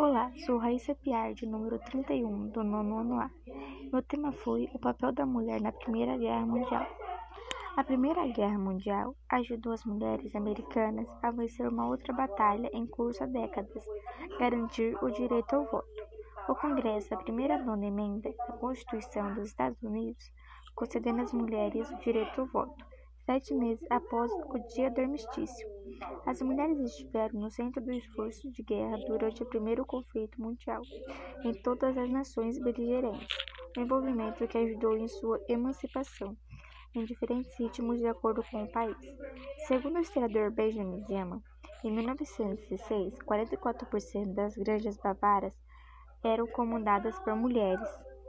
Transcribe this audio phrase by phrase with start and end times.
[0.00, 3.28] Olá, sou Raíssa Piardi, número 31, do nono ano A.
[3.92, 6.86] Meu tema foi o papel da mulher na Primeira Guerra Mundial.
[7.76, 13.24] A Primeira Guerra Mundial ajudou as mulheres americanas a vencer uma outra batalha em curso
[13.24, 13.84] há décadas,
[14.38, 16.06] garantir o direito ao voto.
[16.48, 20.32] O Congresso, a primeira nona emenda da Constituição dos Estados Unidos,
[20.76, 22.97] concedendo às mulheres o direito ao voto
[23.28, 25.68] sete meses após o dia do armistício.
[26.24, 30.80] As mulheres estiveram no centro do esforço de guerra durante o primeiro conflito mundial,
[31.44, 33.28] em todas as nações beligerantes,
[33.76, 36.34] um envolvimento que ajudou em sua emancipação,
[36.94, 38.96] em diferentes ritmos de acordo com o país.
[39.66, 41.42] Segundo o historiador Benjamin Zeman,
[41.84, 45.52] em 1916, 44% das granjas bavaras
[46.24, 48.07] eram comandadas por mulheres.